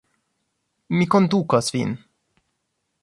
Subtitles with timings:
[1.01, 1.93] Mi kondukos vin.